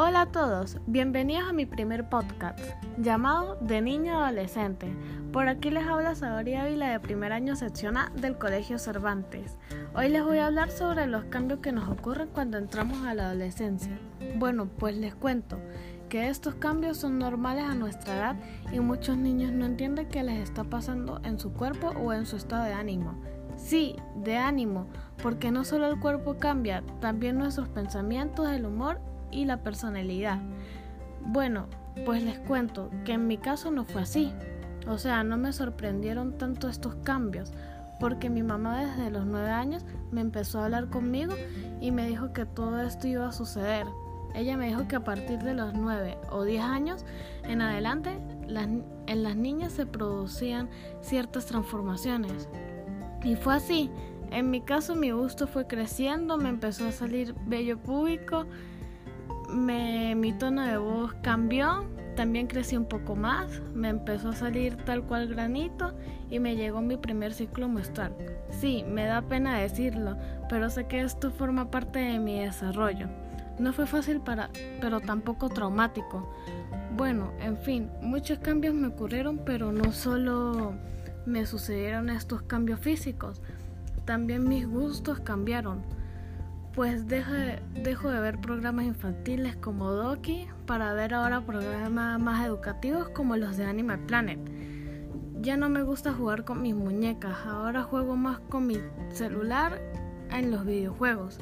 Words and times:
Hola 0.00 0.20
a 0.20 0.26
todos, 0.26 0.76
bienvenidos 0.86 1.48
a 1.48 1.52
mi 1.52 1.66
primer 1.66 2.08
podcast 2.08 2.60
llamado 2.98 3.56
De 3.60 3.82
Niño 3.82 4.22
Adolescente. 4.22 4.94
Por 5.32 5.48
aquí 5.48 5.70
les 5.70 5.88
habla 5.88 6.14
Sadoria 6.14 6.62
Ávila 6.62 6.90
de 6.90 7.00
primer 7.00 7.32
año 7.32 7.56
sección 7.56 7.96
A 7.96 8.12
del 8.14 8.38
Colegio 8.38 8.78
Cervantes. 8.78 9.56
Hoy 9.96 10.08
les 10.08 10.22
voy 10.22 10.38
a 10.38 10.46
hablar 10.46 10.70
sobre 10.70 11.08
los 11.08 11.24
cambios 11.24 11.58
que 11.58 11.72
nos 11.72 11.88
ocurren 11.88 12.28
cuando 12.28 12.58
entramos 12.58 13.04
a 13.04 13.14
la 13.14 13.24
adolescencia. 13.24 13.98
Bueno, 14.36 14.68
pues 14.78 14.96
les 14.96 15.16
cuento 15.16 15.58
que 16.08 16.28
estos 16.28 16.54
cambios 16.54 16.98
son 16.98 17.18
normales 17.18 17.64
a 17.64 17.74
nuestra 17.74 18.16
edad 18.16 18.36
y 18.72 18.78
muchos 18.78 19.16
niños 19.16 19.50
no 19.50 19.66
entienden 19.66 20.06
qué 20.06 20.22
les 20.22 20.38
está 20.38 20.62
pasando 20.62 21.20
en 21.24 21.40
su 21.40 21.52
cuerpo 21.52 21.88
o 21.88 22.12
en 22.12 22.24
su 22.24 22.36
estado 22.36 22.66
de 22.66 22.72
ánimo. 22.72 23.20
Sí, 23.56 23.96
de 24.14 24.36
ánimo, 24.36 24.86
porque 25.20 25.50
no 25.50 25.64
solo 25.64 25.88
el 25.88 25.98
cuerpo 25.98 26.36
cambia, 26.38 26.84
también 27.00 27.36
nuestros 27.36 27.68
pensamientos, 27.68 28.48
el 28.48 28.64
humor 28.64 29.00
y 29.30 29.44
la 29.44 29.58
personalidad. 29.58 30.38
Bueno, 31.20 31.66
pues 32.04 32.22
les 32.22 32.38
cuento 32.38 32.90
que 33.04 33.12
en 33.12 33.26
mi 33.26 33.38
caso 33.38 33.70
no 33.70 33.84
fue 33.84 34.02
así. 34.02 34.32
O 34.86 34.98
sea, 34.98 35.24
no 35.24 35.36
me 35.36 35.52
sorprendieron 35.52 36.38
tanto 36.38 36.68
estos 36.68 36.94
cambios, 36.96 37.52
porque 38.00 38.30
mi 38.30 38.42
mamá 38.42 38.84
desde 38.84 39.10
los 39.10 39.26
nueve 39.26 39.50
años 39.50 39.84
me 40.10 40.20
empezó 40.20 40.60
a 40.60 40.66
hablar 40.66 40.88
conmigo 40.88 41.34
y 41.80 41.90
me 41.90 42.06
dijo 42.06 42.32
que 42.32 42.46
todo 42.46 42.80
esto 42.80 43.06
iba 43.08 43.28
a 43.28 43.32
suceder. 43.32 43.86
Ella 44.34 44.56
me 44.56 44.68
dijo 44.68 44.86
que 44.86 44.96
a 44.96 45.04
partir 45.04 45.38
de 45.40 45.54
los 45.54 45.74
nueve 45.74 46.16
o 46.30 46.44
diez 46.44 46.62
años 46.62 47.04
en 47.44 47.60
adelante 47.60 48.18
en 49.06 49.22
las 49.22 49.36
niñas 49.36 49.72
se 49.72 49.86
producían 49.86 50.68
ciertas 51.00 51.46
transformaciones. 51.46 52.48
Y 53.24 53.36
fue 53.36 53.54
así. 53.54 53.90
En 54.30 54.50
mi 54.50 54.60
caso 54.60 54.94
mi 54.94 55.10
gusto 55.10 55.46
fue 55.46 55.66
creciendo, 55.66 56.36
me 56.36 56.50
empezó 56.50 56.86
a 56.86 56.92
salir 56.92 57.34
vello 57.46 57.78
público, 57.78 58.44
mi 59.48 60.32
tono 60.32 60.62
de 60.62 60.76
voz 60.78 61.14
cambió, 61.22 61.84
también 62.16 62.48
crecí 62.48 62.76
un 62.76 62.84
poco 62.84 63.14
más, 63.16 63.62
me 63.74 63.88
empezó 63.88 64.30
a 64.30 64.34
salir 64.34 64.76
tal 64.84 65.02
cual 65.04 65.28
granito 65.28 65.94
y 66.30 66.38
me 66.40 66.56
llegó 66.56 66.80
mi 66.80 66.96
primer 66.96 67.32
ciclo 67.32 67.68
menstrual. 67.68 68.12
Sí, 68.50 68.84
me 68.88 69.04
da 69.04 69.22
pena 69.22 69.58
decirlo, 69.58 70.16
pero 70.48 70.68
sé 70.68 70.86
que 70.86 71.00
esto 71.00 71.30
forma 71.30 71.70
parte 71.70 72.00
de 72.00 72.18
mi 72.18 72.40
desarrollo. 72.40 73.08
No 73.58 73.72
fue 73.72 73.86
fácil 73.86 74.20
para, 74.20 74.50
pero 74.80 75.00
tampoco 75.00 75.48
traumático. 75.48 76.32
Bueno, 76.96 77.32
en 77.40 77.56
fin, 77.56 77.90
muchos 78.02 78.38
cambios 78.40 78.74
me 78.74 78.88
ocurrieron, 78.88 79.38
pero 79.44 79.72
no 79.72 79.92
solo 79.92 80.74
me 81.26 81.46
sucedieron 81.46 82.10
estos 82.10 82.42
cambios 82.42 82.80
físicos, 82.80 83.40
también 84.04 84.48
mis 84.48 84.66
gustos 84.66 85.20
cambiaron 85.20 85.82
pues 86.78 87.08
dejo 87.08 87.32
de, 88.08 88.20
ver 88.20 88.40
programas 88.40 88.84
infantiles 88.84 89.56
como 89.56 89.90
Doki 89.90 90.46
para 90.64 90.92
ver 90.94 91.12
ahora 91.12 91.44
programas 91.44 92.20
más 92.20 92.46
educativos 92.46 93.08
como 93.08 93.36
los 93.36 93.56
de 93.56 93.64
Animal 93.64 93.98
Planet. 94.06 94.38
Ya 95.40 95.56
no 95.56 95.68
me 95.68 95.82
gusta 95.82 96.12
jugar 96.12 96.44
con 96.44 96.62
mis 96.62 96.76
muñecas, 96.76 97.36
ahora 97.44 97.82
juego 97.82 98.14
más 98.14 98.38
con 98.48 98.68
mi 98.68 98.76
celular 99.10 99.82
en 100.30 100.52
los 100.52 100.64
videojuegos 100.64 101.40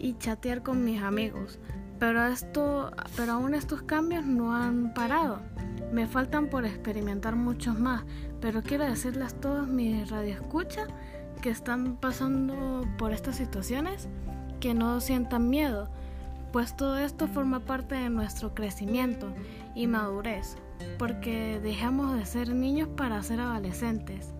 y 0.00 0.14
chatear 0.14 0.64
con 0.64 0.84
mis 0.84 1.00
amigos. 1.00 1.60
Pero 2.00 2.26
esto, 2.26 2.90
pero 3.16 3.34
aún 3.34 3.54
estos 3.54 3.82
cambios 3.82 4.26
no 4.26 4.52
han 4.52 4.92
parado. 4.94 5.42
Me 5.92 6.08
faltan 6.08 6.48
por 6.48 6.64
experimentar 6.64 7.36
muchos 7.36 7.78
más, 7.78 8.02
pero 8.40 8.62
quiero 8.62 8.82
decirles 8.82 9.32
a 9.32 9.40
todos 9.40 9.68
mis 9.68 10.10
radioescuchas 10.10 10.88
que 11.40 11.50
están 11.50 11.98
pasando 11.98 12.84
por 12.98 13.12
estas 13.12 13.36
situaciones 13.36 14.08
que 14.60 14.74
no 14.74 15.00
sientan 15.00 15.48
miedo, 15.48 15.88
pues 16.52 16.76
todo 16.76 16.98
esto 16.98 17.28
forma 17.28 17.60
parte 17.60 17.94
de 17.94 18.10
nuestro 18.10 18.54
crecimiento 18.54 19.28
y 19.74 19.86
madurez, 19.86 20.56
porque 20.98 21.60
dejamos 21.62 22.14
de 22.14 22.24
ser 22.24 22.54
niños 22.54 22.88
para 22.96 23.22
ser 23.22 23.40
adolescentes. 23.40 24.32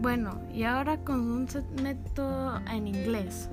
Bueno, 0.00 0.40
y 0.52 0.62
ahora 0.62 0.98
con 0.98 1.20
un 1.20 1.48
método 1.82 2.60
en 2.70 2.88
inglés. 2.88 3.50